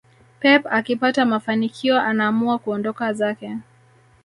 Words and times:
pep 0.39 0.65
akipata 0.69 1.25
mafanikio 1.25 2.01
anaamua 2.01 2.57
kuondoka 2.59 3.13
zake 3.13 3.57